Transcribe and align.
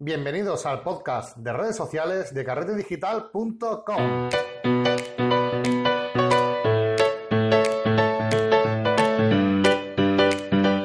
Bienvenidos 0.00 0.66
al 0.66 0.82
podcast 0.82 1.36
de 1.36 1.52
redes 1.52 1.76
sociales 1.76 2.34
de 2.34 2.44
carretedigital.com. 2.44 4.28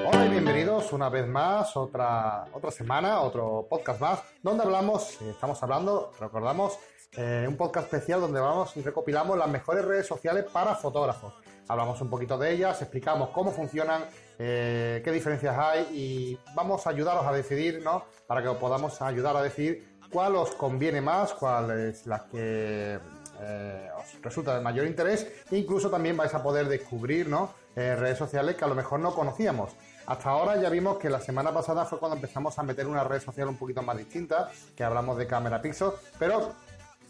Hola 0.05 0.25
y 0.25 0.29
bienvenidos 0.29 0.93
una 0.93 1.09
vez 1.09 1.27
más, 1.27 1.75
otra, 1.75 2.45
otra 2.53 2.69
semana, 2.69 3.21
otro 3.21 3.65
podcast 3.67 3.99
más, 3.99 4.19
donde 4.43 4.63
hablamos, 4.63 5.19
eh, 5.23 5.31
estamos 5.31 5.61
hablando, 5.63 6.11
recordamos, 6.19 6.77
eh, 7.13 7.45
un 7.47 7.57
podcast 7.57 7.91
especial 7.91 8.21
donde 8.21 8.39
vamos 8.39 8.77
y 8.77 8.83
recopilamos 8.83 9.35
las 9.39 9.49
mejores 9.49 9.85
redes 9.85 10.05
sociales 10.05 10.45
para 10.53 10.75
fotógrafos. 10.75 11.33
Hablamos 11.67 11.99
un 12.01 12.11
poquito 12.11 12.37
de 12.37 12.51
ellas, 12.51 12.79
explicamos 12.83 13.29
cómo 13.29 13.49
funcionan, 13.49 14.03
eh, 14.39 15.01
qué 15.03 15.11
diferencias 15.11 15.57
hay 15.57 15.81
y 15.91 16.39
vamos 16.55 16.87
a 16.87 16.91
ayudaros 16.91 17.25
a 17.25 17.33
decidir, 17.33 17.81
¿no? 17.83 18.05
Para 18.25 18.41
que 18.41 18.47
os 18.47 18.57
podamos 18.57 19.01
ayudar 19.01 19.35
a 19.35 19.43
decidir 19.43 19.99
cuál 20.09 20.37
os 20.37 20.51
conviene 20.55 21.01
más, 21.01 21.33
cuál 21.33 21.71
es 21.71 22.07
la 22.07 22.25
que 22.25 22.97
eh, 23.41 23.89
os 23.97 24.21
resulta 24.21 24.55
de 24.55 24.61
mayor 24.61 24.85
interés 24.85 25.27
incluso 25.51 25.89
también 25.89 26.15
vais 26.15 26.33
a 26.33 26.41
poder 26.41 26.67
descubrir, 26.69 27.27
¿no? 27.27 27.53
Eh, 27.75 27.95
redes 27.95 28.17
sociales 28.17 28.55
que 28.55 28.63
a 28.63 28.67
lo 28.67 28.75
mejor 28.75 29.01
no 29.01 29.13
conocíamos. 29.13 29.71
Hasta 30.05 30.29
ahora 30.29 30.59
ya 30.59 30.69
vimos 30.69 30.97
que 30.97 31.09
la 31.09 31.19
semana 31.19 31.53
pasada 31.53 31.85
fue 31.85 31.99
cuando 31.99 32.15
empezamos 32.15 32.57
a 32.57 32.63
meter 32.63 32.87
una 32.87 33.03
red 33.03 33.21
social 33.21 33.47
un 33.47 33.57
poquito 33.57 33.81
más 33.83 33.95
distinta, 33.97 34.49
que 34.75 34.83
hablamos 34.83 35.17
de 35.17 35.27
cámara 35.27 35.61
pixel, 35.61 35.91
pero 36.17 36.53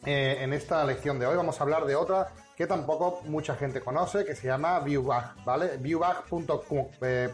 en 0.06 0.54
esta 0.54 0.84
lección 0.86 1.20
de 1.20 1.28
hoy 1.28 1.36
vamos 1.36 1.60
a 1.60 1.64
hablar 1.64 1.86
de 1.86 1.96
otra 1.96 2.32
que 2.60 2.68
tampoco 2.68 3.22
mucha 3.24 3.56
gente 3.56 3.80
conoce, 3.80 4.26
que 4.26 4.36
se 4.36 4.48
llama 4.48 4.82
Viewbag, 4.82 5.46
¿vale? 5.46 5.78
Viewbag.com. 5.78 6.90
Eh, 7.02 7.32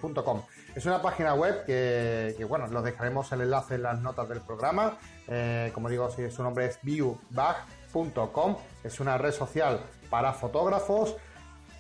es 0.76 0.86
una 0.86 1.02
página 1.02 1.34
web 1.34 1.66
que, 1.66 2.46
bueno, 2.48 2.68
lo 2.68 2.84
dejaremos 2.84 3.32
el 3.32 3.42
enlace 3.42 3.74
en 3.74 3.82
las 3.82 4.00
notas 4.00 4.30
del 4.30 4.42
programa. 4.42 5.00
Eh, 5.28 5.72
como 5.74 5.90
digo, 5.90 6.12
si 6.12 6.30
su 6.30 6.44
nombre 6.44 6.68
es 6.68 6.78
viewbag.com. 6.84 8.58
Es 8.84 9.00
una 9.00 9.18
red 9.18 9.32
social 9.32 9.80
para 10.12 10.32
fotógrafos 10.32 11.16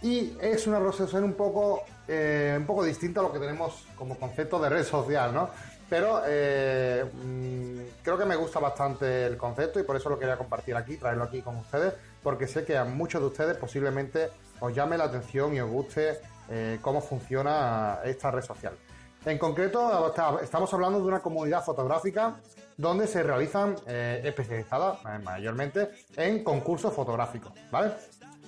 y 0.01 0.35
es 0.41 0.65
una 0.65 0.79
red 0.79 0.91
social 0.91 1.23
un 1.23 1.33
poco, 1.33 1.83
eh, 2.07 2.55
un 2.57 2.65
poco 2.65 2.83
distinta 2.83 3.19
a 3.19 3.23
lo 3.23 3.31
que 3.31 3.37
tenemos 3.37 3.85
como 3.95 4.17
concepto 4.17 4.57
de 4.57 4.69
red 4.69 4.83
social, 4.83 5.31
¿no? 5.31 5.51
Pero 5.89 6.21
mm, 6.21 7.79
creo 8.03 8.17
que 8.17 8.25
me 8.25 8.35
gusta 8.35 8.59
bastante 8.59 9.25
el 9.25 9.37
concepto 9.37 9.79
y 9.79 9.83
por 9.83 9.95
eso 9.95 10.09
lo 10.09 10.17
quería 10.17 10.37
compartir 10.37 10.75
aquí, 10.75 10.97
traerlo 10.97 11.23
aquí 11.23 11.41
con 11.41 11.57
ustedes 11.57 11.93
porque 12.25 12.47
sé 12.47 12.65
que 12.65 12.75
a 12.75 12.85
muchos 12.85 13.21
de 13.21 13.27
ustedes 13.27 13.55
posiblemente 13.55 14.31
os 14.59 14.73
llame 14.73 14.97
la 14.97 15.03
atención 15.03 15.53
y 15.53 15.61
os 15.61 15.69
guste 15.69 16.19
eh, 16.49 16.79
cómo 16.81 16.99
funciona 16.99 17.99
esta 18.03 18.31
red 18.31 18.43
social. 18.43 18.73
En 19.25 19.37
concreto, 19.37 20.11
estamos 20.41 20.73
hablando 20.73 20.99
de 20.99 21.05
una 21.05 21.19
comunidad 21.19 21.63
fotográfica 21.63 22.35
donde 22.77 23.05
se 23.05 23.21
realizan 23.21 23.75
eh, 23.85 24.21
especializadas 24.23 24.97
eh, 25.05 25.19
mayormente 25.23 25.91
en 26.15 26.43
concursos 26.43 26.91
fotográficos, 26.93 27.53
¿vale? 27.69 27.91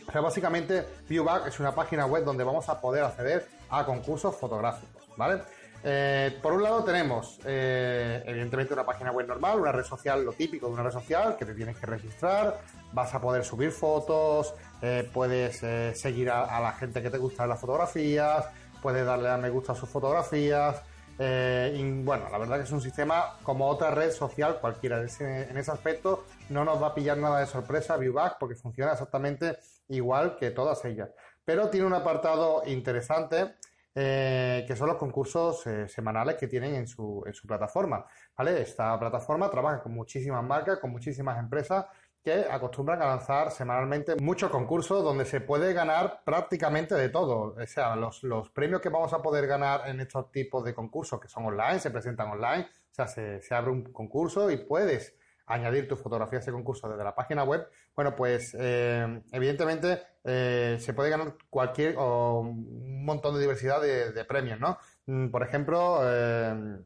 O 0.08 0.12
sea, 0.12 0.22
básicamente 0.22 0.84
Viewback 1.08 1.48
es 1.48 1.60
una 1.60 1.74
página 1.74 2.08
web 2.08 2.24
donde 2.24 2.44
vamos 2.44 2.68
a 2.70 2.82
poder 2.82 3.04
acceder 3.04 3.48
a 3.70 3.86
concursos 3.86 4.36
fotográficos, 4.36 5.04
¿vale? 5.16 5.44
Eh, 5.84 6.38
por 6.42 6.54
un 6.54 6.64
lado 6.64 6.84
tenemos, 6.84 7.40
eh, 7.46 8.24
evidentemente, 8.26 8.74
una 8.74 8.86
página 8.86 9.12
web 9.12 9.28
normal, 9.28 9.60
una 9.60 9.72
red 9.72 9.84
social, 9.84 10.24
lo 10.24 10.34
típico 10.34 10.68
de 10.68 10.74
una 10.74 10.84
red 10.84 10.92
social, 10.92 11.38
que 11.38 11.46
te 11.46 11.54
tienes 11.54 11.78
que 11.78 11.86
registrar, 11.86 12.60
vas 12.94 13.14
a 13.14 13.22
poder 13.22 13.44
subir 13.44 13.72
fotos, 13.72 14.54
eh, 14.82 15.10
puedes 15.14 15.58
seguir 15.98 16.32
a, 16.32 16.60
la 16.60 16.74
gente 16.74 17.02
que 17.02 17.10
te 17.10 17.18
gusta 17.18 17.46
las 17.48 17.60
fotografías, 17.60 18.46
puedes 18.82 19.06
darle 19.06 19.30
a 19.30 19.38
me 19.38 19.50
gusta 19.50 19.74
a 19.74 19.76
sus 19.76 19.90
fotografías. 19.90 20.82
y 21.20 22.02
bueno, 22.04 22.30
la 22.32 22.38
verdad 22.38 22.58
que 22.58 22.64
es 22.64 22.72
un 22.72 22.82
sistema 22.82 23.38
como 23.44 23.68
otra 23.68 23.92
red 23.92 24.12
social 24.12 24.60
cualquiera. 24.60 25.02
en 25.02 25.58
ese 25.58 25.72
aspecto 25.72 26.26
no 26.50 26.64
nos 26.64 26.82
va 26.82 26.88
a 26.88 26.94
pillar 26.96 27.18
nada 27.18 27.40
de 27.40 27.48
sorpresa 27.48 27.98
Viewback 27.98 28.38
porque 28.40 28.56
funciona 28.56 28.92
exactamente 28.94 29.58
igual 29.90 30.38
que 30.38 30.52
todas 30.52 30.84
ellas. 30.86 31.10
Pero 31.44 31.70
tiene 31.70 31.88
un 31.88 31.94
apartado 31.94 32.64
interesante 32.66 33.56
eh, 34.00 34.64
que 34.68 34.76
son 34.76 34.90
los 34.90 34.98
concursos 34.98 35.66
eh, 35.66 35.88
semanales 35.88 36.36
que 36.36 36.48
tienen 36.48 36.76
en 36.76 36.88
su, 36.88 37.24
en 37.26 37.34
su 37.34 37.48
plataforma. 37.48 38.06
¿vale? 38.38 38.62
Esta 38.62 39.00
plataforma 39.00 39.50
trabaja 39.50 39.82
con 39.82 39.94
muchísimas 39.94 40.44
marcas, 40.44 40.78
con 40.78 40.92
muchísimas 40.92 41.40
empresas 41.40 41.88
que 42.24 42.46
acostumbran 42.48 43.02
a 43.02 43.08
lanzar 43.08 43.50
semanalmente 43.50 44.16
muchos 44.18 44.52
concursos 44.52 45.04
donde 45.04 45.26
se 45.26 45.42
puede 45.42 45.74
ganar 45.74 46.22
prácticamente 46.24 46.94
de 46.94 47.10
todo. 47.10 47.56
O 47.60 47.66
sea, 47.66 47.96
los, 47.96 48.22
los 48.22 48.52
premios 48.52 48.82
que 48.82 48.90
vamos 48.90 49.14
a 49.14 49.22
poder 49.24 49.48
ganar 49.48 49.90
en 49.90 50.00
estos 50.00 50.32
tipos 50.32 50.64
de 50.64 50.76
concursos 50.76 51.20
que 51.20 51.28
son 51.28 51.46
online, 51.46 51.80
se 51.80 51.90
presentan 51.90 52.30
online, 52.30 52.68
o 52.70 52.94
sea, 52.94 53.08
se, 53.08 53.42
se 53.42 53.56
abre 53.56 53.72
un 53.72 53.92
concurso 53.92 54.52
y 54.52 54.58
puedes 54.58 55.16
añadir 55.48 55.88
tu 55.88 55.96
fotografía 55.96 56.38
a 56.38 56.42
ese 56.42 56.52
concurso 56.52 56.88
desde 56.88 57.04
la 57.04 57.16
página 57.16 57.44
web, 57.44 57.68
bueno, 57.96 58.16
pues 58.16 58.56
eh, 58.60 59.22
evidentemente 59.32 60.02
eh, 60.28 60.78
se 60.80 60.94
puede 60.94 61.10
ganar 61.10 61.36
cualquier 61.50 61.96
o 61.98 62.42
un 62.42 63.06
montón 63.06 63.34
de 63.36 63.40
diversidad 63.40 63.82
de, 63.82 64.26
premios, 64.26 64.60
¿no? 64.60 64.78
Mm, 65.06 65.30
por 65.30 65.42
ejemplo, 65.42 66.00
eh, 66.04 66.84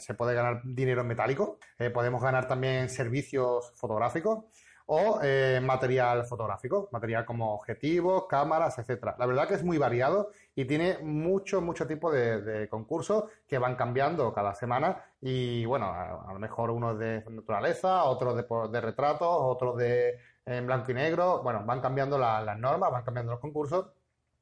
se 0.00 0.14
puede 0.14 0.34
ganar 0.34 0.62
dinero 0.64 1.02
en 1.02 1.06
metálico, 1.06 1.58
podemos 1.94 2.20
ganar 2.20 2.48
también 2.48 2.88
servicios 2.88 3.72
fotográficos 3.76 4.44
o 4.86 5.20
material 5.62 6.26
fotográfico, 6.26 6.88
material 6.90 7.24
como 7.24 7.54
objetivos, 7.54 8.26
cámaras, 8.28 8.76
etcétera. 8.76 9.14
La 9.20 9.26
verdad 9.26 9.46
que 9.46 9.54
es 9.54 9.62
muy 9.62 9.78
variado 9.78 10.32
y 10.56 10.64
tiene 10.64 10.98
mucho, 10.98 11.60
mucho 11.60 11.86
tipo 11.86 12.10
de, 12.10 12.68
concursos 12.68 13.30
que 13.46 13.58
van 13.58 13.76
cambiando 13.76 14.32
cada 14.32 14.52
semana 14.56 15.04
y 15.20 15.64
bueno, 15.64 15.86
a, 15.86 16.32
lo 16.32 16.40
mejor 16.40 16.70
uno 16.70 16.96
de 16.96 17.22
naturaleza, 17.30 18.02
otros 18.02 18.34
de, 18.34 18.44
de 18.72 18.80
retratos, 18.80 19.28
otros 19.30 19.76
de 19.76 20.18
en 20.50 20.66
blanco 20.66 20.90
y 20.90 20.94
negro, 20.94 21.42
bueno, 21.42 21.64
van 21.64 21.80
cambiando 21.80 22.18
las 22.18 22.58
normas, 22.58 22.90
van 22.90 23.04
cambiando 23.04 23.32
los 23.32 23.40
concursos 23.40 23.86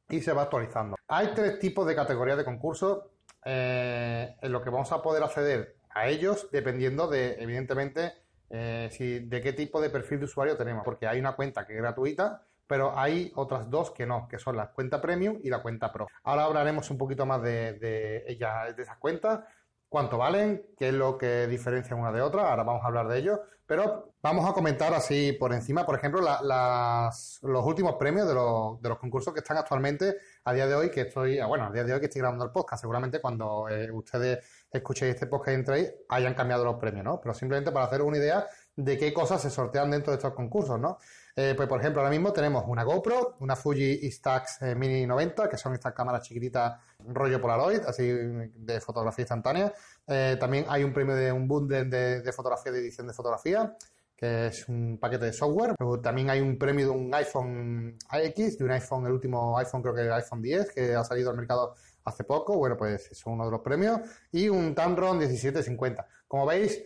y 0.08 0.20
se 0.20 0.32
va 0.32 0.42
actualizando. 0.42 0.96
Hay 1.06 1.28
tres 1.34 1.58
tipos 1.58 1.86
de 1.86 1.94
categorías 1.94 2.38
de 2.38 2.44
concursos 2.44 3.04
eh, 3.44 4.36
en 4.40 4.52
los 4.52 4.62
que 4.62 4.70
vamos 4.70 4.90
a 4.92 5.02
poder 5.02 5.22
acceder 5.22 5.76
a 5.90 6.08
ellos 6.08 6.48
dependiendo 6.50 7.08
de, 7.08 7.36
evidentemente, 7.42 8.14
eh, 8.50 9.22
de 9.26 9.42
qué 9.42 9.52
tipo 9.52 9.80
de 9.80 9.90
perfil 9.90 10.20
de 10.20 10.24
usuario 10.24 10.56
tenemos, 10.56 10.84
porque 10.84 11.06
hay 11.06 11.20
una 11.20 11.32
cuenta 11.32 11.66
que 11.66 11.74
es 11.74 11.78
gratuita 11.78 12.42
pero 12.68 12.96
hay 12.96 13.32
otras 13.34 13.70
dos 13.70 13.90
que 13.92 14.06
no, 14.06 14.28
que 14.28 14.38
son 14.38 14.54
la 14.54 14.70
cuenta 14.70 15.00
premium 15.00 15.38
y 15.42 15.48
la 15.48 15.62
cuenta 15.62 15.90
pro. 15.90 16.06
Ahora 16.22 16.44
hablaremos 16.44 16.90
un 16.90 16.98
poquito 16.98 17.24
más 17.24 17.42
de, 17.42 17.72
de, 17.72 18.24
ella, 18.28 18.72
de 18.76 18.82
esas 18.82 18.98
cuentas, 18.98 19.40
cuánto 19.88 20.18
valen, 20.18 20.66
qué 20.76 20.88
es 20.88 20.94
lo 20.94 21.16
que 21.16 21.46
diferencia 21.46 21.96
una 21.96 22.12
de 22.12 22.20
otra, 22.20 22.50
ahora 22.50 22.62
vamos 22.62 22.82
a 22.82 22.86
hablar 22.86 23.08
de 23.08 23.18
ello, 23.18 23.40
pero 23.66 24.14
vamos 24.22 24.48
a 24.48 24.54
comentar 24.54 24.94
así 24.94 25.32
por 25.32 25.52
encima, 25.52 25.84
por 25.84 25.94
ejemplo, 25.94 26.20
las, 26.20 27.38
los 27.42 27.64
últimos 27.66 27.96
premios 27.96 28.26
de 28.26 28.34
los, 28.34 28.80
de 28.80 28.88
los, 28.88 28.98
concursos 28.98 29.34
que 29.34 29.40
están 29.40 29.58
actualmente 29.58 30.16
a 30.44 30.54
día 30.54 30.66
de 30.66 30.74
hoy, 30.74 30.90
que 30.90 31.02
estoy, 31.02 31.38
bueno, 31.46 31.66
a 31.66 31.70
día 31.70 31.84
de 31.84 31.92
hoy 31.92 32.00
que 32.00 32.06
estoy 32.06 32.20
grabando 32.20 32.46
el 32.46 32.50
podcast, 32.50 32.80
seguramente 32.80 33.20
cuando 33.20 33.68
eh, 33.68 33.90
ustedes 33.92 34.38
escuchéis 34.70 35.14
este 35.14 35.26
podcast 35.26 35.50
y 35.50 35.54
entréis 35.54 35.94
hayan 36.08 36.32
cambiado 36.34 36.64
los 36.64 36.76
premios, 36.76 37.04
¿no? 37.04 37.20
Pero 37.20 37.34
simplemente 37.34 37.70
para 37.70 37.84
hacer 37.84 38.00
una 38.00 38.16
idea 38.16 38.46
de 38.74 38.96
qué 38.96 39.12
cosas 39.12 39.42
se 39.42 39.50
sortean 39.50 39.90
dentro 39.90 40.12
de 40.12 40.16
estos 40.16 40.32
concursos, 40.32 40.80
¿no? 40.80 40.98
Eh, 41.40 41.54
pues, 41.54 41.68
por 41.68 41.78
ejemplo, 41.78 42.02
ahora 42.02 42.10
mismo 42.10 42.32
tenemos 42.32 42.64
una 42.66 42.82
GoPro, 42.82 43.36
una 43.38 43.54
Fuji 43.54 44.00
Instax 44.02 44.60
eh, 44.62 44.74
Mini 44.74 45.06
90, 45.06 45.48
que 45.48 45.56
son 45.56 45.72
estas 45.72 45.94
cámaras 45.94 46.26
chiquititas 46.26 46.80
rollo 46.98 47.40
Polaroid, 47.40 47.78
así 47.86 48.08
de 48.08 48.80
fotografía 48.80 49.22
instantánea. 49.22 49.72
Eh, 50.08 50.36
también 50.40 50.64
hay 50.68 50.82
un 50.82 50.92
premio 50.92 51.14
de 51.14 51.30
un 51.30 51.46
bundle 51.46 51.84
de, 51.84 52.32
fotografía, 52.32 52.72
de 52.72 52.80
edición 52.80 53.06
de 53.06 53.12
fotografía, 53.12 53.72
que 54.16 54.48
es 54.48 54.68
un 54.68 54.98
paquete 55.00 55.26
de 55.26 55.32
software. 55.32 55.76
también 56.02 56.28
hay 56.28 56.40
un 56.40 56.58
premio 56.58 56.86
de 56.86 56.90
un 56.90 57.14
iPhone 57.14 57.96
X, 58.12 58.58
de 58.58 58.64
un 58.64 58.72
iPhone, 58.72 59.06
el 59.06 59.12
último 59.12 59.56
iPhone 59.58 59.80
creo 59.80 59.94
que 59.94 60.00
el 60.00 60.12
iPhone 60.14 60.42
10, 60.42 60.72
que 60.72 60.96
ha 60.96 61.04
salido 61.04 61.30
al 61.30 61.36
mercado 61.36 61.76
hace 62.04 62.24
poco. 62.24 62.56
Bueno, 62.56 62.76
pues 62.76 63.12
es 63.12 63.26
uno 63.26 63.44
de 63.44 63.52
los 63.52 63.60
premios. 63.60 64.00
Y 64.32 64.48
un 64.48 64.74
Tamron 64.74 65.18
1750. 65.18 66.04
Como 66.26 66.46
veis, 66.46 66.82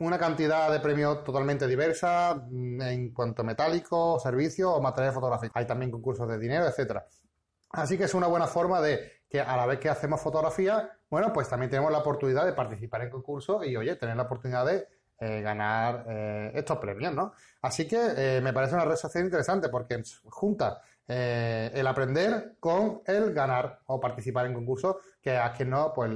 una 0.00 0.18
cantidad 0.18 0.70
de 0.70 0.80
premios 0.80 1.24
totalmente 1.24 1.66
diversa 1.66 2.42
mm, 2.48 2.82
en 2.82 3.12
cuanto 3.12 3.42
a 3.42 3.44
metálico, 3.44 4.18
servicio 4.18 4.72
o 4.72 4.80
material 4.80 5.14
fotográfico. 5.14 5.58
Hay 5.58 5.66
también 5.66 5.90
concursos 5.90 6.28
de 6.28 6.38
dinero, 6.38 6.66
etcétera. 6.66 7.06
Así 7.70 7.98
que 7.98 8.04
es 8.04 8.14
una 8.14 8.26
buena 8.26 8.46
forma 8.46 8.80
de 8.80 9.18
que 9.28 9.40
a 9.40 9.56
la 9.56 9.66
vez 9.66 9.78
que 9.78 9.88
hacemos 9.88 10.20
fotografía, 10.20 10.90
bueno, 11.10 11.32
pues 11.32 11.48
también 11.48 11.70
tenemos 11.70 11.92
la 11.92 11.98
oportunidad 11.98 12.46
de 12.46 12.52
participar 12.52 13.02
en 13.02 13.10
concursos 13.10 13.66
y, 13.66 13.76
oye, 13.76 13.96
tener 13.96 14.16
la 14.16 14.22
oportunidad 14.22 14.64
de 14.64 14.88
eh, 15.20 15.42
ganar 15.42 16.04
eh, 16.08 16.52
estos 16.54 16.78
premios, 16.78 17.12
¿no? 17.12 17.32
Así 17.60 17.86
que 17.86 17.98
eh, 18.16 18.40
me 18.40 18.52
parece 18.52 18.74
una 18.74 18.84
red 18.84 18.96
social 18.96 19.24
interesante 19.24 19.68
porque 19.68 20.00
junta 20.24 20.80
el 21.08 21.86
aprender 21.86 22.56
con 22.60 23.00
el 23.06 23.32
ganar 23.32 23.80
o 23.86 23.98
participar 23.98 24.44
en 24.46 24.52
concursos 24.52 24.96
que 25.22 25.36
a 25.36 25.52
quien 25.52 25.70
no, 25.70 25.92
pues 25.94 26.10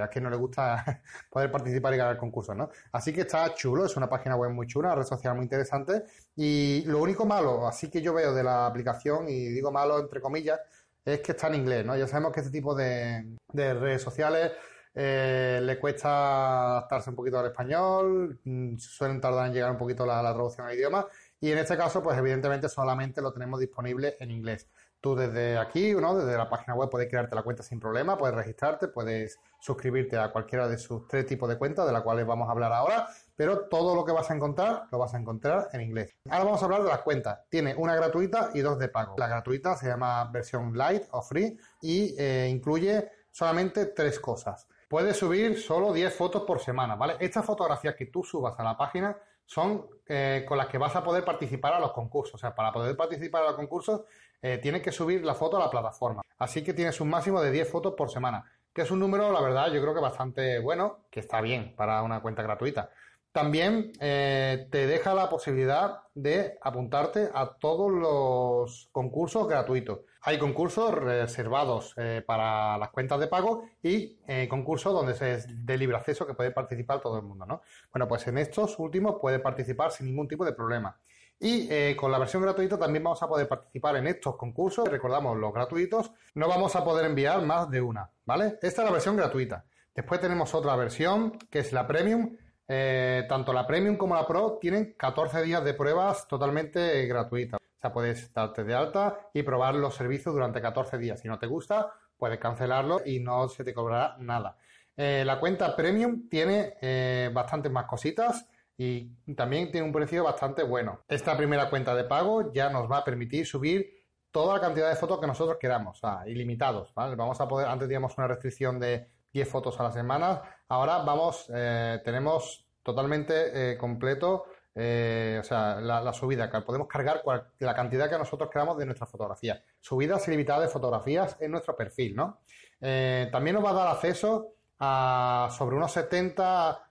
a 0.00 0.08
quien 0.08 0.24
no 0.24 0.30
le 0.30 0.36
gusta 0.36 1.02
poder 1.30 1.50
participar 1.50 1.94
y 1.94 1.96
ganar 1.96 2.16
concursos, 2.16 2.56
¿no? 2.56 2.70
Así 2.92 3.12
que 3.12 3.22
está 3.22 3.52
chulo, 3.54 3.84
es 3.84 3.96
una 3.96 4.08
página 4.08 4.36
web 4.36 4.50
muy 4.52 4.66
chula, 4.66 4.88
una 4.88 4.96
red 4.96 5.06
social 5.06 5.34
muy 5.34 5.44
interesante 5.44 6.04
y 6.36 6.84
lo 6.86 7.00
único 7.00 7.26
malo, 7.26 7.66
así 7.66 7.90
que 7.90 8.00
yo 8.00 8.14
veo 8.14 8.32
de 8.32 8.44
la 8.44 8.66
aplicación 8.66 9.28
y 9.28 9.48
digo 9.48 9.72
malo 9.72 9.98
entre 9.98 10.20
comillas, 10.20 10.60
es 11.04 11.20
que 11.20 11.32
está 11.32 11.48
en 11.48 11.56
inglés, 11.56 11.84
¿no? 11.84 11.96
Ya 11.96 12.06
sabemos 12.06 12.32
que 12.32 12.40
este 12.40 12.52
tipo 12.52 12.74
de, 12.74 13.36
redes 13.52 14.02
sociales 14.02 14.52
eh, 14.94 15.60
le 15.62 15.78
cuesta 15.78 16.70
adaptarse 16.70 17.10
un 17.10 17.16
poquito 17.16 17.38
al 17.38 17.46
español, 17.46 18.40
mm, 18.44 18.76
suelen 18.78 19.20
tardar 19.20 19.46
en 19.46 19.54
llegar 19.54 19.70
un 19.70 19.78
poquito 19.78 20.06
la, 20.06 20.22
la 20.22 20.32
traducción 20.32 20.66
al 20.66 20.74
idioma 20.74 21.06
y 21.46 21.52
en 21.52 21.58
este 21.58 21.76
caso, 21.76 22.02
pues 22.02 22.18
evidentemente 22.18 22.68
solamente 22.68 23.22
lo 23.22 23.32
tenemos 23.32 23.60
disponible 23.60 24.16
en 24.18 24.32
inglés. 24.32 24.66
Tú 25.00 25.14
desde 25.14 25.56
aquí, 25.58 25.92
¿no? 25.92 26.16
desde 26.18 26.36
la 26.36 26.50
página 26.50 26.74
web, 26.74 26.90
puedes 26.90 27.08
crearte 27.08 27.36
la 27.36 27.44
cuenta 27.44 27.62
sin 27.62 27.78
problema, 27.78 28.18
puedes 28.18 28.34
registrarte, 28.34 28.88
puedes 28.88 29.38
suscribirte 29.60 30.18
a 30.18 30.32
cualquiera 30.32 30.66
de 30.66 30.76
sus 30.76 31.06
tres 31.06 31.24
tipos 31.24 31.48
de 31.48 31.56
cuentas, 31.56 31.86
de 31.86 31.92
las 31.92 32.02
cuales 32.02 32.26
vamos 32.26 32.48
a 32.48 32.50
hablar 32.50 32.72
ahora, 32.72 33.06
pero 33.36 33.68
todo 33.68 33.94
lo 33.94 34.04
que 34.04 34.10
vas 34.10 34.28
a 34.28 34.34
encontrar 34.34 34.88
lo 34.90 34.98
vas 34.98 35.14
a 35.14 35.18
encontrar 35.18 35.68
en 35.72 35.82
inglés. 35.82 36.16
Ahora 36.28 36.46
vamos 36.46 36.62
a 36.62 36.64
hablar 36.64 36.82
de 36.82 36.88
las 36.88 37.02
cuentas. 37.02 37.38
Tiene 37.48 37.76
una 37.76 37.94
gratuita 37.94 38.50
y 38.52 38.58
dos 38.58 38.76
de 38.80 38.88
pago. 38.88 39.14
La 39.16 39.28
gratuita 39.28 39.76
se 39.76 39.86
llama 39.86 40.24
versión 40.32 40.76
light 40.76 41.04
o 41.12 41.22
free 41.22 41.56
y 41.80 42.12
eh, 42.18 42.48
incluye 42.50 43.08
solamente 43.30 43.86
tres 43.86 44.18
cosas. 44.18 44.66
Puedes 44.88 45.16
subir 45.16 45.60
solo 45.60 45.92
10 45.92 46.12
fotos 46.12 46.42
por 46.42 46.58
semana, 46.58 46.96
¿vale? 46.96 47.16
Estas 47.20 47.44
fotografías 47.44 47.94
que 47.94 48.06
tú 48.06 48.24
subas 48.24 48.58
a 48.58 48.64
la 48.64 48.76
página 48.76 49.16
son 49.46 49.86
eh, 50.06 50.44
con 50.46 50.58
las 50.58 50.66
que 50.66 50.76
vas 50.76 50.94
a 50.96 51.02
poder 51.02 51.24
participar 51.24 51.72
a 51.72 51.80
los 51.80 51.92
concursos. 51.92 52.34
O 52.34 52.38
sea, 52.38 52.54
para 52.54 52.72
poder 52.72 52.96
participar 52.96 53.42
a 53.42 53.46
los 53.46 53.54
concursos 53.54 54.02
eh, 54.42 54.58
tienes 54.58 54.82
que 54.82 54.92
subir 54.92 55.24
la 55.24 55.34
foto 55.34 55.56
a 55.56 55.60
la 55.60 55.70
plataforma. 55.70 56.22
Así 56.38 56.62
que 56.62 56.74
tienes 56.74 57.00
un 57.00 57.08
máximo 57.08 57.40
de 57.40 57.50
10 57.50 57.70
fotos 57.70 57.94
por 57.96 58.10
semana, 58.10 58.44
que 58.74 58.82
es 58.82 58.90
un 58.90 59.00
número, 59.00 59.32
la 59.32 59.40
verdad, 59.40 59.72
yo 59.72 59.80
creo 59.80 59.94
que 59.94 60.00
bastante 60.00 60.58
bueno, 60.58 61.06
que 61.10 61.20
está 61.20 61.40
bien 61.40 61.74
para 61.76 62.02
una 62.02 62.20
cuenta 62.20 62.42
gratuita. 62.42 62.90
También 63.36 63.92
eh, 64.00 64.66
te 64.70 64.86
deja 64.86 65.12
la 65.12 65.28
posibilidad 65.28 66.04
de 66.14 66.56
apuntarte 66.62 67.28
a 67.34 67.58
todos 67.60 67.92
los 67.92 68.88
concursos 68.92 69.46
gratuitos. 69.46 70.00
Hay 70.22 70.38
concursos 70.38 70.90
reservados 70.94 71.92
eh, 71.98 72.22
para 72.26 72.78
las 72.78 72.88
cuentas 72.88 73.20
de 73.20 73.26
pago 73.26 73.64
y 73.82 74.18
eh, 74.26 74.48
concursos 74.48 74.94
donde 74.94 75.12
es 75.12 75.66
de 75.66 75.76
libre 75.76 75.98
acceso 75.98 76.26
que 76.26 76.32
puede 76.32 76.50
participar 76.50 77.02
todo 77.02 77.18
el 77.18 77.24
mundo, 77.24 77.44
¿no? 77.44 77.60
Bueno, 77.92 78.08
pues 78.08 78.26
en 78.26 78.38
estos 78.38 78.78
últimos 78.78 79.16
puede 79.20 79.38
participar 79.38 79.92
sin 79.92 80.06
ningún 80.06 80.28
tipo 80.28 80.46
de 80.46 80.54
problema. 80.54 80.98
Y 81.38 81.94
con 81.94 82.10
la 82.10 82.18
versión 82.18 82.42
gratuita 82.42 82.78
también 82.78 83.04
vamos 83.04 83.22
a 83.22 83.28
poder 83.28 83.46
participar 83.46 83.96
en 83.96 84.06
estos 84.06 84.36
concursos. 84.36 84.88
Recordamos, 84.88 85.36
los 85.36 85.52
gratuitos 85.52 86.10
no 86.32 86.48
vamos 86.48 86.74
a 86.74 86.82
poder 86.82 87.04
enviar 87.04 87.42
más 87.42 87.68
de 87.68 87.82
una, 87.82 88.10
¿vale? 88.24 88.58
Esta 88.62 88.80
es 88.80 88.84
la 88.86 88.92
versión 88.92 89.14
gratuita. 89.14 89.66
Después 89.94 90.22
tenemos 90.22 90.54
otra 90.54 90.74
versión 90.76 91.38
que 91.50 91.58
es 91.58 91.74
la 91.74 91.86
premium 91.86 92.36
eh, 92.68 93.24
tanto 93.28 93.52
la 93.52 93.66
Premium 93.66 93.96
como 93.96 94.14
la 94.14 94.26
Pro 94.26 94.58
tienen 94.60 94.94
14 94.96 95.42
días 95.42 95.64
de 95.64 95.74
pruebas 95.74 96.26
totalmente 96.26 97.06
gratuitas. 97.06 97.60
O 97.60 97.80
sea, 97.80 97.92
puedes 97.92 98.32
darte 98.32 98.64
de 98.64 98.74
alta 98.74 99.28
y 99.32 99.42
probar 99.42 99.74
los 99.74 99.94
servicios 99.94 100.34
durante 100.34 100.60
14 100.60 100.98
días. 100.98 101.20
Si 101.20 101.28
no 101.28 101.38
te 101.38 101.46
gusta, 101.46 101.92
puedes 102.16 102.38
cancelarlo 102.38 103.02
y 103.04 103.20
no 103.20 103.48
se 103.48 103.64
te 103.64 103.74
cobrará 103.74 104.16
nada. 104.18 104.56
Eh, 104.96 105.24
la 105.24 105.38
cuenta 105.38 105.76
Premium 105.76 106.28
tiene 106.28 106.74
eh, 106.80 107.30
bastantes 107.32 107.70
más 107.70 107.84
cositas 107.84 108.48
y 108.78 109.14
también 109.34 109.70
tiene 109.70 109.86
un 109.86 109.92
precio 109.92 110.24
bastante 110.24 110.62
bueno. 110.62 111.00
Esta 111.08 111.36
primera 111.36 111.70
cuenta 111.70 111.94
de 111.94 112.04
pago 112.04 112.52
ya 112.52 112.70
nos 112.70 112.90
va 112.90 112.98
a 112.98 113.04
permitir 113.04 113.46
subir 113.46 113.96
toda 114.30 114.54
la 114.54 114.60
cantidad 114.60 114.88
de 114.88 114.96
fotos 114.96 115.18
que 115.20 115.26
nosotros 115.26 115.56
queramos, 115.58 116.00
ilimitados, 116.26 116.92
Vamos 116.94 117.40
a 117.40 117.48
poder, 117.48 117.68
antes 117.68 117.88
teníamos 117.88 118.18
una 118.18 118.26
restricción 118.26 118.78
de 118.78 119.08
10 119.36 119.48
fotos 119.50 119.78
a 119.78 119.82
la 119.82 119.92
semana. 119.92 120.40
Ahora 120.68 120.98
vamos, 121.02 121.50
eh, 121.54 122.00
tenemos 122.02 122.66
totalmente 122.82 123.72
eh, 123.72 123.76
completo, 123.76 124.46
eh, 124.74 125.38
o 125.40 125.44
sea, 125.44 125.78
la, 125.78 126.12
subida, 126.14 126.50
que 126.50 126.62
podemos 126.62 126.88
cargar 126.88 127.22
la 127.58 127.74
cantidad 127.74 128.08
que 128.08 128.16
nosotros 128.16 128.48
queramos 128.50 128.78
de 128.78 128.86
nuestra 128.86 129.06
fotografía. 129.06 129.62
Subidas 129.78 130.26
ilimitadas 130.28 130.62
de 130.62 130.68
fotografías 130.68 131.36
en 131.40 131.50
nuestro 131.50 131.76
perfil, 131.76 132.16
¿no? 132.16 132.40
también 132.78 133.54
nos 133.54 133.64
va 133.64 133.70
a 133.70 133.74
dar 133.74 133.88
acceso 133.88 134.52
a 134.78 135.48
sobre 135.50 135.76
unos 135.76 135.92
70 135.92 136.90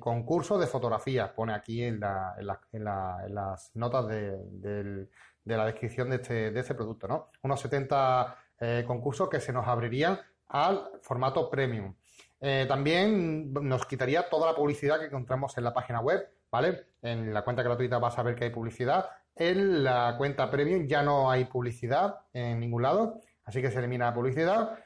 concursos 0.00 0.58
de 0.58 0.66
fotografía, 0.66 1.34
pone 1.34 1.52
aquí 1.52 1.82
en, 1.82 2.00
las 2.00 3.70
notas 3.74 4.08
de, 4.08 5.08
la 5.44 5.66
descripción 5.66 6.08
de 6.08 6.16
este, 6.16 6.50
de 6.50 6.60
este 6.60 6.74
producto, 6.74 7.06
¿no? 7.06 7.30
Unos 7.42 7.60
70 7.60 8.36
concursos 8.86 9.28
que 9.28 9.40
se 9.40 9.52
nos 9.52 9.68
abrirían 9.68 10.18
al 10.48 10.90
formato 11.02 11.50
premium. 11.50 11.94
Eh, 12.40 12.66
también 12.68 13.52
nos 13.52 13.86
quitaría 13.86 14.28
toda 14.28 14.50
la 14.50 14.56
publicidad 14.56 14.98
que 14.98 15.06
encontramos 15.06 15.56
en 15.56 15.64
la 15.64 15.72
página 15.72 16.00
web, 16.00 16.28
¿vale? 16.50 16.88
En 17.00 17.32
la 17.32 17.42
cuenta 17.42 17.62
gratuita 17.62 17.98
vas 17.98 18.18
a 18.18 18.22
ver 18.22 18.34
que 18.34 18.44
hay 18.44 18.50
publicidad. 18.50 19.08
En 19.34 19.82
la 19.82 20.14
cuenta 20.18 20.50
premium 20.50 20.86
ya 20.86 21.02
no 21.02 21.30
hay 21.30 21.46
publicidad 21.46 22.20
en 22.32 22.60
ningún 22.60 22.82
lado, 22.82 23.20
así 23.44 23.62
que 23.62 23.70
se 23.70 23.78
elimina 23.78 24.06
la 24.06 24.14
publicidad. 24.14 24.78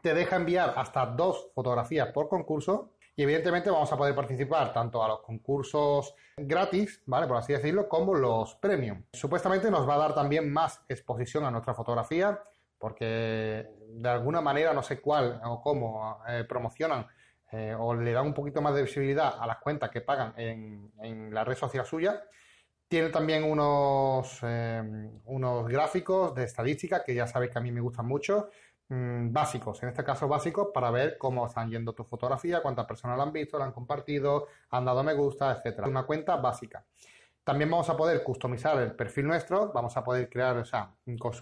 Te 0.00 0.14
deja 0.14 0.36
enviar 0.36 0.72
hasta 0.76 1.04
dos 1.06 1.50
fotografías 1.54 2.08
por 2.12 2.28
concurso 2.28 2.92
y 3.14 3.24
evidentemente 3.24 3.70
vamos 3.70 3.92
a 3.92 3.98
poder 3.98 4.14
participar 4.14 4.72
tanto 4.72 5.04
a 5.04 5.08
los 5.08 5.20
concursos 5.20 6.14
gratis, 6.38 7.02
¿vale? 7.04 7.26
Por 7.26 7.36
así 7.36 7.52
decirlo, 7.52 7.86
como 7.88 8.14
los 8.14 8.54
premium. 8.54 9.04
Supuestamente 9.12 9.70
nos 9.70 9.86
va 9.86 9.96
a 9.96 9.98
dar 9.98 10.14
también 10.14 10.50
más 10.50 10.82
exposición 10.88 11.44
a 11.44 11.50
nuestra 11.50 11.74
fotografía 11.74 12.40
porque 12.80 13.68
de 13.88 14.08
alguna 14.08 14.40
manera, 14.40 14.72
no 14.72 14.82
sé 14.82 15.00
cuál 15.00 15.38
o 15.44 15.60
cómo, 15.60 16.18
eh, 16.26 16.44
promocionan 16.48 17.06
eh, 17.52 17.76
o 17.78 17.94
le 17.94 18.12
dan 18.12 18.26
un 18.26 18.34
poquito 18.34 18.62
más 18.62 18.74
de 18.74 18.82
visibilidad 18.82 19.34
a 19.38 19.46
las 19.46 19.58
cuentas 19.58 19.90
que 19.90 20.00
pagan 20.00 20.32
en, 20.36 21.34
la 21.34 21.44
red 21.44 21.56
social 21.56 21.84
suya. 21.84 22.22
Tiene 22.88 23.10
también 23.10 23.44
unos, 23.44 24.38
eh, 24.42 24.82
unos 25.26 25.68
gráficos 25.68 26.34
de 26.34 26.44
estadística 26.44 27.04
que 27.04 27.14
ya 27.14 27.26
sabéis 27.26 27.52
que 27.52 27.58
a 27.58 27.62
mí 27.62 27.70
me 27.70 27.82
gustan 27.82 28.06
mucho, 28.06 28.48
mm, 28.88 29.30
básicos, 29.30 29.82
en 29.82 29.90
este 29.90 30.02
caso 30.02 30.26
básicos, 30.26 30.68
para 30.72 30.90
ver 30.90 31.18
cómo 31.18 31.46
están 31.46 31.70
yendo 31.70 31.92
tu 31.92 32.04
fotografía, 32.04 32.62
cuántas 32.62 32.86
personas 32.86 33.18
la 33.18 33.24
han 33.24 33.32
visto, 33.32 33.58
la 33.58 33.66
han 33.66 33.72
compartido, 33.72 34.46
han 34.70 34.86
dado 34.86 35.04
me 35.04 35.12
gusta, 35.12 35.52
etcétera. 35.52 35.86
Una 35.86 36.04
cuenta 36.04 36.36
básica. 36.36 36.84
También 37.44 37.70
vamos 37.70 37.88
a 37.88 37.96
poder 37.96 38.22
customizar 38.22 38.78
el 38.78 38.92
perfil 38.92 39.26
nuestro, 39.26 39.72
vamos 39.72 39.96
a 39.96 40.04
poder 40.04 40.28
crear, 40.28 40.56
o 40.58 40.64
sea, 40.64 40.94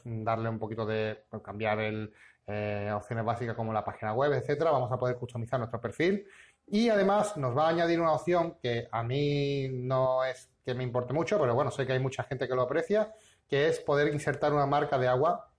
darle 0.04 0.48
un 0.48 0.58
poquito 0.58 0.86
de, 0.86 1.24
cambiar 1.42 1.80
el, 1.80 2.12
eh, 2.46 2.90
opciones 2.94 3.24
básicas 3.24 3.54
como 3.54 3.72
la 3.72 3.84
página 3.84 4.14
web, 4.14 4.32
etcétera. 4.32 4.70
Vamos 4.70 4.90
a 4.90 4.98
poder 4.98 5.16
customizar 5.16 5.58
nuestro 5.58 5.80
perfil 5.80 6.26
y 6.66 6.88
además 6.88 7.36
nos 7.36 7.56
va 7.56 7.66
a 7.66 7.68
añadir 7.70 8.00
una 8.00 8.12
opción 8.12 8.56
que 8.62 8.88
a 8.90 9.02
mí 9.02 9.68
no 9.70 10.24
es 10.24 10.50
que 10.64 10.74
me 10.74 10.84
importe 10.84 11.12
mucho, 11.12 11.38
pero 11.38 11.54
bueno, 11.54 11.70
sé 11.70 11.86
que 11.86 11.92
hay 11.92 11.98
mucha 11.98 12.24
gente 12.24 12.46
que 12.46 12.54
lo 12.54 12.62
aprecia, 12.62 13.12
que 13.48 13.68
es 13.68 13.80
poder 13.80 14.12
insertar 14.12 14.52
una 14.52 14.66
marca 14.66 14.98
de 14.98 15.08
agua, 15.08 15.50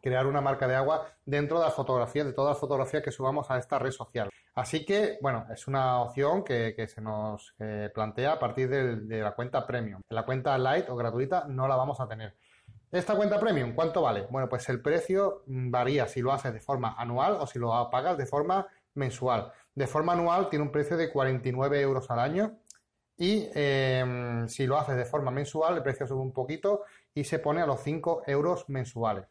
crear 0.00 0.26
una 0.26 0.40
marca 0.40 0.66
de 0.66 0.74
agua 0.74 1.06
dentro 1.24 1.58
de 1.58 1.64
las 1.64 1.74
fotografías, 1.74 2.26
de 2.26 2.32
todas 2.32 2.54
las 2.54 2.60
fotografías 2.60 3.02
que 3.02 3.10
subamos 3.10 3.50
a 3.50 3.58
esta 3.58 3.78
red 3.78 3.90
social. 3.90 4.30
Así 4.54 4.84
que, 4.84 5.18
bueno, 5.22 5.46
es 5.50 5.66
una 5.66 6.00
opción 6.00 6.44
que, 6.44 6.74
se 6.86 7.00
nos 7.00 7.54
eh, 7.58 7.90
plantea 7.94 8.32
a 8.32 8.38
partir 8.38 8.68
de, 8.68 9.20
la 9.22 9.34
cuenta 9.34 9.66
premium. 9.66 10.02
la 10.10 10.24
cuenta 10.24 10.58
light 10.58 10.88
o 10.90 10.96
gratuita 10.96 11.46
no 11.48 11.66
la 11.66 11.76
vamos 11.76 12.00
a 12.00 12.08
tener. 12.08 12.36
Esta 12.90 13.16
cuenta 13.16 13.40
premium, 13.40 13.74
¿cuánto 13.74 14.02
vale? 14.02 14.26
Bueno, 14.30 14.50
pues 14.50 14.68
el 14.68 14.82
precio 14.82 15.44
mm, 15.46 15.70
varía 15.70 16.06
si 16.06 16.20
lo 16.20 16.32
haces 16.32 16.52
de 16.52 16.60
forma 16.60 16.94
anual 16.98 17.38
o 17.40 17.46
si 17.46 17.58
lo 17.58 17.88
pagas 17.90 18.18
de 18.18 18.26
forma 18.26 18.66
mensual. 18.94 19.50
De 19.74 19.86
forma 19.86 20.12
anual 20.12 20.50
tiene 20.50 20.66
un 20.66 20.70
precio 20.70 20.98
de 20.98 21.10
49 21.10 21.80
euros 21.80 22.10
al 22.10 22.18
año 22.18 22.58
y 23.16 23.48
em, 23.54 24.46
si 24.48 24.66
lo 24.66 24.78
haces 24.78 24.96
de 24.96 25.06
forma 25.06 25.30
mensual 25.30 25.76
el 25.76 25.82
precio 25.82 26.06
sube 26.06 26.20
un 26.20 26.32
poquito 26.32 26.82
y 27.14 27.24
se 27.24 27.38
pone 27.38 27.62
a 27.62 27.66
los 27.66 27.80
5 27.80 28.24
euros 28.26 28.68
mensuales. 28.68 29.26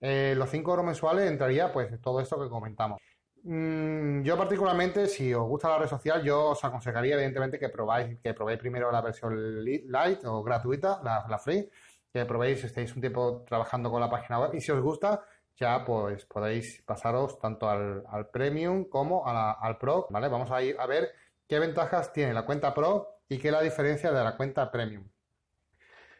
Eh, 0.00 0.34
los 0.36 0.50
5 0.50 0.70
euros 0.70 0.84
mensuales 0.84 1.30
entraría 1.30 1.72
pues 1.72 1.98
todo 2.02 2.20
esto 2.20 2.38
que 2.38 2.50
comentamos. 2.50 3.00
Mm, 3.48 4.22
yo 4.24 4.36
particularmente, 4.36 5.06
si 5.06 5.32
os 5.32 5.46
gusta 5.46 5.68
la 5.68 5.78
red 5.78 5.86
social, 5.86 6.20
yo 6.24 6.50
os 6.50 6.64
aconsejaría 6.64 7.14
evidentemente 7.14 7.60
que 7.60 7.68
probáis, 7.68 8.18
que 8.18 8.34
probéis 8.34 8.58
primero 8.58 8.90
la 8.90 9.00
versión 9.00 9.64
light 9.64 10.24
o 10.24 10.42
gratuita, 10.42 11.00
la, 11.04 11.38
free, 11.38 11.70
que 12.12 12.24
probéis, 12.24 12.64
estéis 12.64 12.92
un 12.96 13.00
tiempo 13.00 13.44
trabajando 13.46 13.88
con 13.88 14.00
la 14.00 14.10
página 14.10 14.40
web 14.40 14.54
y 14.54 14.60
si 14.60 14.72
os 14.72 14.80
gusta, 14.82 15.22
ya 15.54 15.84
pues 15.84 16.24
podéis 16.26 16.82
pasaros 16.84 17.38
tanto 17.38 17.70
al, 17.70 18.02
premium 18.32 18.86
como 18.86 19.24
al 19.24 19.78
pro, 19.78 20.08
¿vale? 20.10 20.28
Vamos 20.28 20.50
a 20.50 20.60
ir 20.62 20.76
a 20.80 20.86
ver 20.86 21.12
qué 21.46 21.60
ventajas 21.60 22.12
tiene 22.12 22.34
la 22.34 22.44
cuenta 22.44 22.74
pro 22.74 23.20
y 23.28 23.38
qué 23.38 23.48
es 23.48 23.52
la 23.52 23.62
diferencia 23.62 24.10
de 24.10 24.24
la 24.24 24.36
cuenta 24.36 24.72
premium. 24.72 25.08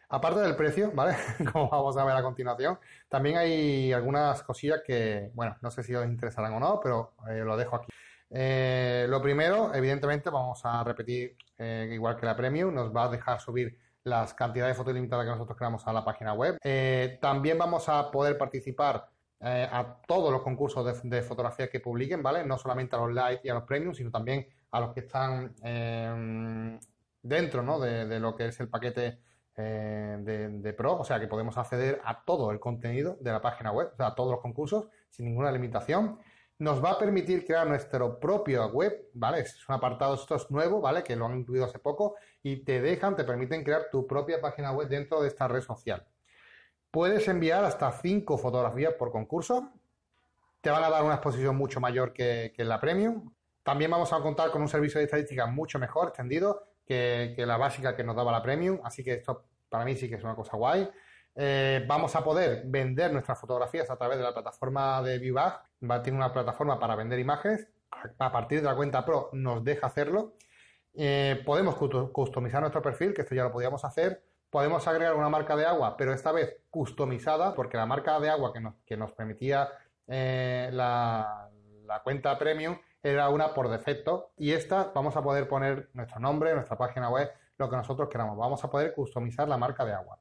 Aparte 0.08 0.38
del 0.40 0.54
precio, 0.54 0.92
¿vale? 0.94 1.16
Como 1.52 1.68
vamos 1.68 1.96
a 1.96 2.04
ver 2.04 2.16
a 2.16 2.22
continuación, 2.22 2.78
también 3.08 3.38
hay 3.38 3.92
algunas 3.92 4.42
cosillas 4.44 4.80
que, 4.86 5.30
bueno, 5.34 5.56
no 5.60 5.70
sé 5.70 5.82
si 5.82 5.94
os 5.94 6.06
interesarán 6.06 6.52
o 6.54 6.60
no, 6.60 6.80
pero 6.80 7.14
eh, 7.28 7.42
lo 7.44 7.56
dejo 7.56 7.76
aquí. 7.76 7.88
Eh, 8.30 9.06
lo 9.08 9.20
primero, 9.20 9.74
evidentemente, 9.74 10.30
vamos 10.30 10.60
a 10.64 10.84
repetir, 10.84 11.36
eh, 11.58 11.90
igual 11.92 12.16
que 12.16 12.26
la 12.26 12.36
Premium, 12.36 12.72
nos 12.72 12.94
va 12.94 13.04
a 13.04 13.08
dejar 13.08 13.40
subir 13.40 13.76
las 14.04 14.32
cantidades 14.34 14.76
de 14.76 14.78
fotos 14.78 14.94
limitadas 14.94 15.24
que 15.24 15.32
nosotros 15.32 15.58
creamos 15.58 15.84
a 15.86 15.92
la 15.92 16.04
página 16.04 16.32
web. 16.34 16.58
también 17.20 17.58
vamos 17.58 17.88
a 17.88 18.10
poder 18.12 18.38
participar 18.38 19.08
a 19.40 20.00
todos 20.06 20.32
los 20.32 20.42
concursos 20.42 21.02
de, 21.02 21.22
fotografía 21.22 21.68
que 21.68 21.80
publiquen, 21.80 22.22
¿vale? 22.22 22.44
No 22.44 22.56
solamente 22.56 22.94
a 22.94 23.00
los 23.00 23.10
live 23.10 23.40
y 23.42 23.48
a 23.48 23.54
los 23.54 23.64
premium, 23.64 23.94
sino 23.94 24.10
también 24.12 24.46
a 24.70 24.80
los 24.80 24.94
que 24.94 25.00
están 25.00 25.54
dentro, 27.22 27.62
¿no? 27.62 27.80
de, 27.80 28.20
lo 28.20 28.36
que 28.36 28.46
es 28.46 28.60
el 28.60 28.68
paquete 28.68 29.18
eh, 29.56 30.18
de, 30.20 30.72
Pro, 30.74 30.98
o 30.98 31.04
sea 31.04 31.18
que 31.18 31.28
podemos 31.28 31.56
acceder 31.56 32.00
a 32.04 32.24
todo 32.24 32.50
el 32.50 32.60
contenido 32.60 33.16
de 33.20 33.32
la 33.32 33.40
página 33.40 33.72
web, 33.72 33.90
o 33.92 33.96
sea, 33.96 34.08
a 34.08 34.14
todos 34.14 34.32
los 34.32 34.40
concursos 34.40 34.88
sin 35.10 35.26
ninguna 35.26 35.50
limitación. 35.50 36.18
nos 36.58 36.82
va 36.82 36.92
a 36.92 36.98
permitir 36.98 37.44
crear 37.46 37.66
nuestro 37.66 38.18
propio 38.18 38.66
web, 38.68 39.10
¿vale? 39.14 39.40
Es 39.40 39.68
un 39.68 39.74
apartado, 39.74 40.14
esto 40.14 40.36
es 40.36 40.50
nuevo, 40.50 40.80
¿vale? 40.80 41.02
Que 41.02 41.16
lo 41.16 41.26
han 41.26 41.38
incluido 41.38 41.66
hace 41.66 41.78
poco 41.78 42.16
y 42.42 42.64
te 42.64 42.80
dejan, 42.80 43.16
te 43.16 43.24
permiten 43.24 43.62
crear 43.64 43.90
tu 43.90 44.06
propia 44.06 44.40
página 44.40 44.72
web 44.72 44.88
dentro 44.88 45.20
de 45.20 45.28
esta 45.28 45.48
red 45.48 45.60
social. 45.60 46.06
Puedes 46.96 47.28
enviar 47.28 47.62
hasta 47.62 47.92
cinco 47.92 48.38
fotografías 48.38 48.94
por 48.94 49.10
concurso. 49.10 49.70
Te 50.62 50.70
van 50.70 50.82
a 50.82 50.88
dar 50.88 51.04
una 51.04 51.16
exposición 51.16 51.54
mucho 51.54 51.78
mayor 51.78 52.14
que, 52.14 52.54
la 52.56 52.80
premium. 52.80 53.32
También 53.62 53.90
vamos 53.90 54.14
a 54.14 54.20
contar 54.20 54.50
con 54.50 54.62
un 54.62 54.68
servicio 54.68 54.98
de 54.98 55.04
estadística 55.04 55.46
mucho 55.46 55.78
mejor, 55.78 56.08
extendido, 56.08 56.65
que, 56.86 57.34
la 57.38 57.56
básica 57.56 57.96
que 57.96 58.04
nos 58.04 58.16
daba 58.16 58.32
la 58.32 58.42
premium. 58.42 58.80
Así 58.84 59.02
que 59.02 59.14
esto 59.14 59.44
para 59.68 59.84
mí 59.84 59.96
sí 59.96 60.08
que 60.08 60.14
es 60.14 60.24
una 60.24 60.34
cosa 60.34 60.56
guay. 60.56 60.88
Eh, 61.34 61.84
vamos 61.86 62.16
a 62.16 62.24
poder 62.24 62.62
vender 62.66 63.12
nuestras 63.12 63.38
fotografías 63.38 63.90
a 63.90 63.96
través 63.96 64.18
de 64.18 64.24
la 64.24 64.32
plataforma 64.32 65.02
de 65.02 65.18
Viewbag. 65.18 65.60
Va 65.90 65.96
a 65.96 66.02
tener 66.02 66.18
una 66.18 66.32
plataforma 66.32 66.78
para 66.78 66.96
vender 66.96 67.18
imágenes. 67.18 67.68
A 68.18 68.32
partir 68.32 68.60
de 68.60 68.66
la 68.66 68.76
cuenta 68.76 69.04
Pro 69.04 69.30
nos 69.32 69.64
deja 69.64 69.88
hacerlo. 69.88 70.34
Eh, 70.94 71.42
podemos 71.44 71.76
customizar 72.12 72.60
nuestro 72.60 72.80
perfil, 72.80 73.12
que 73.12 73.22
esto 73.22 73.34
ya 73.34 73.44
lo 73.44 73.52
podíamos 73.52 73.84
hacer. 73.84 74.22
Podemos 74.48 74.86
agregar 74.86 75.14
una 75.14 75.28
marca 75.28 75.56
de 75.56 75.66
agua, 75.66 75.96
pero 75.96 76.14
esta 76.14 76.32
vez 76.32 76.56
customizada, 76.70 77.54
porque 77.54 77.76
la 77.76 77.84
marca 77.84 78.18
de 78.20 78.30
agua 78.30 78.52
que 78.86 78.96
nos, 78.96 79.12
permitía 79.12 79.68
eh, 80.06 80.70
la 80.72 81.50
cuenta 82.04 82.38
premium 82.38 82.78
era 83.02 83.28
una 83.28 83.54
por 83.54 83.68
defecto. 83.68 84.32
Y 84.36 84.52
esta 84.52 84.92
vamos 84.94 85.16
a 85.16 85.22
poder 85.22 85.48
poner 85.48 85.90
nuestro 85.94 86.20
nombre, 86.20 86.54
nuestra 86.54 86.76
página 86.76 87.08
web, 87.10 87.30
lo 87.58 87.70
que 87.70 87.76
nosotros 87.76 88.08
queramos. 88.08 88.36
Vamos 88.36 88.62
a 88.64 88.70
poder 88.70 88.94
customizar 88.94 89.48
la 89.48 89.56
marca 89.56 89.84
de 89.84 89.92
agua 89.92 90.18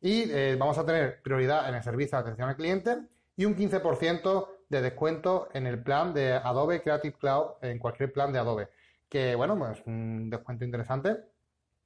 y 0.00 0.30
eh, 0.30 0.56
vamos 0.58 0.78
a 0.78 0.86
tener 0.86 1.20
prioridad 1.22 1.68
en 1.68 1.74
el 1.74 1.82
servicio 1.82 2.16
de 2.18 2.22
atención 2.22 2.48
al 2.48 2.56
cliente 2.56 2.98
y 3.36 3.44
un 3.44 3.56
15% 3.56 4.48
de 4.68 4.82
descuento 4.82 5.48
en 5.52 5.66
el 5.66 5.82
plan 5.82 6.12
de 6.12 6.32
Adobe 6.32 6.82
Creative 6.82 7.16
Cloud, 7.18 7.46
en 7.62 7.78
cualquier 7.78 8.12
plan 8.12 8.32
de 8.32 8.38
Adobe, 8.38 8.68
que 9.08 9.34
bueno, 9.34 9.58
pues 9.58 9.82
un 9.86 10.28
descuento 10.30 10.64
interesante. 10.64 11.16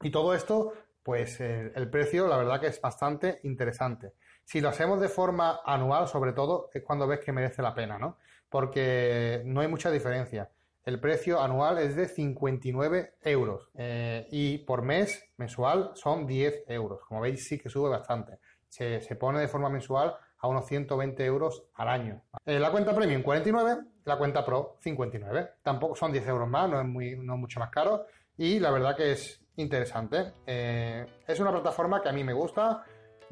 Y 0.01 0.11
todo 0.11 0.35
esto, 0.35 0.73
pues 1.03 1.41
el 1.41 1.89
precio, 1.91 2.27
la 2.27 2.37
verdad 2.37 2.61
que 2.61 2.67
es 2.67 2.81
bastante 2.81 3.41
interesante. 3.45 4.15
Si 4.45 4.61
lo 4.61 4.69
hacemos 4.69 5.01
de 5.01 5.09
forma 5.09 5.61
anual, 5.65 6.09
sobre 6.09 6.33
todo, 6.33 6.71
es 6.73 6.83
cuando 6.83 7.07
ves 7.07 7.21
que 7.21 7.33
merece 7.33 7.63
la 7.63 7.75
pena, 7.75 7.99
¿no? 7.99 8.19
Porque 8.53 9.43
no 9.45 9.63
hay 9.63 9.69
mucha 9.69 9.91
diferencia 9.91 10.51
el 10.85 10.99
precio 10.99 11.41
anual 11.41 11.79
es 11.79 11.95
de 11.95 12.09
59 12.09 13.15
euros 13.23 13.69
eh, 13.75 14.27
y 14.31 14.59
por 14.59 14.83
mes 14.83 15.25
mensual 15.37 15.93
son 15.95 16.27
10 16.27 16.65
euros. 16.67 17.01
Como 17.07 17.21
veis, 17.21 17.47
sí 17.47 17.59
que 17.59 17.69
sube 17.69 17.89
bastante. 17.89 18.39
Se, 18.69 19.01
pone 19.17 19.39
de 19.39 19.49
forma 19.49 19.69
mensual 19.69 20.17
a 20.39 20.49
unos 20.49 20.67
120 20.67 21.25
euros 21.25 21.65
al 21.75 21.89
año. 21.89 22.23
Eh, 22.45 22.59
la 22.59 22.73
cuenta 22.73 22.95
premium 22.95 23.23
49, 23.23 23.79
la 24.05 24.19
cuenta 24.19 24.45
pro 24.45 24.77
59. 24.81 25.51
Tampoco 25.63 25.95
son 25.95 26.11
10 26.11 26.27
euros 26.27 26.49
más, 26.49 26.69
no 26.69 26.81
es, 26.81 26.87
muy, 26.87 27.17
no 27.17 27.37
mucho 27.37 27.61
más 27.61 27.71
caro 27.71 28.07
y 28.37 28.59
la 28.59 28.73
verdad 28.73 28.97
que 28.97 29.13
es 29.13 29.41
interesante. 29.57 30.33
Eh, 30.47 31.07
es 31.27 31.39
una 31.39 31.53
plataforma 31.53 32.03
que 32.03 32.09
a 32.09 32.13
mí 32.13 32.25
me 32.25 32.33
gusta. 32.33 32.83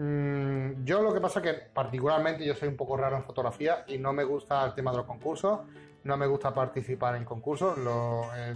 Mm, 0.02 0.84
yo 0.84 1.02
lo 1.02 1.12
que 1.12 1.20
pasa 1.20 1.42
que 1.42 1.52
particularmente 1.52 2.44
yo 2.44 2.54
soy 2.54 2.68
un 2.68 2.76
poco 2.76 2.96
raro 2.96 3.16
en 3.16 3.24
fotografía 3.24 3.84
y 3.86 3.98
no 3.98 4.12
me 4.12 4.24
gusta 4.24 4.64
el 4.64 4.74
tema 4.74 4.90
de 4.92 4.98
los 4.98 5.06
concursos 5.06 5.60
no 6.04 6.16
me 6.16 6.26
gusta 6.26 6.52
participar 6.52 7.16
en 7.16 7.24
concursos. 7.24 7.76
Lo, 7.78 8.24
eh, 8.34 8.54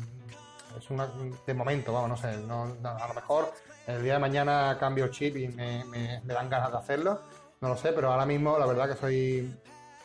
es 0.79 0.91
una, 0.91 1.09
de 1.47 1.55
momento, 1.55 1.93
vamos, 1.93 2.11
no 2.11 2.17
sé, 2.17 2.29
a 2.29 3.09
lo 3.09 3.15
mejor 3.15 3.53
el 3.87 4.03
día 4.03 4.15
de 4.15 4.19
mañana 4.19 4.77
cambio 4.79 5.09
chip 5.09 5.37
y 5.37 5.49
me, 5.49 6.21
dan 6.25 6.49
ganas 6.49 6.73
de 6.73 6.79
hacerlo, 6.79 7.21
no 7.61 7.69
lo 7.69 7.77
sé, 7.77 7.93
pero 7.93 8.11
ahora 8.11 8.27
mismo 8.27 8.59
la 8.59 8.67
verdad 8.67 8.89
que 8.89 8.97
soy 8.97 9.55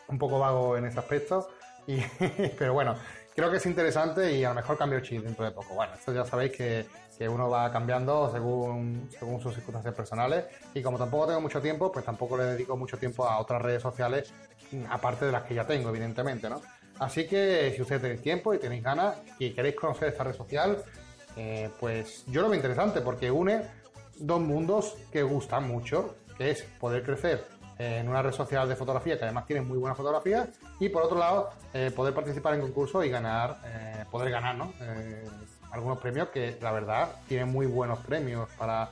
un 0.08 0.18
poco 0.18 0.38
vago 0.38 0.76
en 0.76 0.84
ese 0.86 0.98
aspecto, 0.98 1.48
y, 1.86 2.00
pero 2.58 2.72
bueno, 2.72 2.94
creo 3.34 3.50
que 3.50 3.56
es 3.56 3.66
interesante 3.66 4.32
y 4.32 4.44
a 4.44 4.50
lo 4.50 4.56
mejor 4.56 4.76
cambio 4.76 5.00
chip 5.00 5.24
dentro 5.24 5.44
de 5.44 5.50
poco. 5.50 5.74
Bueno, 5.74 5.94
esto 5.94 6.12
ya 6.12 6.24
sabéis 6.24 6.52
que, 6.52 6.86
que 7.20 7.28
uno 7.28 7.50
va 7.50 7.70
cambiando 7.70 8.32
según, 8.32 9.06
según 9.10 9.42
sus 9.42 9.54
circunstancias 9.54 9.94
personales 9.94 10.46
y 10.72 10.80
como 10.80 10.96
tampoco 10.96 11.26
tengo 11.26 11.42
mucho 11.42 11.60
tiempo, 11.60 11.92
pues 11.92 12.02
tampoco 12.02 12.38
le 12.38 12.44
dedico 12.44 12.78
mucho 12.78 12.96
tiempo 12.96 13.26
a 13.26 13.38
otras 13.38 13.60
redes 13.60 13.82
sociales, 13.82 14.32
aparte 14.88 15.26
de 15.26 15.32
las 15.32 15.42
que 15.42 15.54
ya 15.54 15.66
tengo, 15.66 15.90
evidentemente, 15.90 16.48
¿no? 16.48 16.62
Así 16.98 17.26
que 17.26 17.74
si 17.76 17.82
ustedes 17.82 18.00
tenéis 18.00 18.22
tiempo 18.22 18.54
y 18.54 18.58
tenéis 18.58 18.82
ganas 18.82 19.16
y 19.38 19.50
queréis 19.50 19.76
conocer 19.76 20.08
esta 20.08 20.24
red 20.24 20.34
social, 20.34 20.82
eh, 21.36 21.68
pues 21.78 22.24
yo 22.26 22.40
lo 22.40 22.48
veo 22.48 22.56
interesante 22.56 23.02
porque 23.02 23.30
une 23.30 23.64
dos 24.18 24.40
mundos 24.40 24.96
que 25.12 25.22
gustan 25.22 25.68
mucho, 25.68 26.14
que 26.38 26.52
es 26.52 26.62
poder 26.80 27.02
crecer 27.02 27.44
en 27.80 28.08
una 28.08 28.22
red 28.22 28.32
social 28.32 28.68
de 28.68 28.76
fotografía 28.76 29.16
que 29.16 29.24
además 29.24 29.46
tiene 29.46 29.62
muy 29.62 29.78
buena 29.78 29.94
fotografía 29.94 30.48
y 30.78 30.88
por 30.88 31.02
otro 31.02 31.18
lado 31.18 31.50
eh, 31.72 31.90
poder 31.94 32.14
participar 32.14 32.54
en 32.54 32.60
concursos 32.60 33.04
y 33.04 33.08
ganar, 33.08 33.58
eh, 33.64 34.04
poder 34.10 34.30
ganar 34.30 34.54
¿no? 34.54 34.72
algunos 35.72 35.98
premios 35.98 36.28
que 36.28 36.58
la 36.60 36.72
verdad 36.72 37.08
tienen 37.28 37.50
muy 37.50 37.66
buenos 37.66 37.98
premios 38.00 38.48
para, 38.58 38.90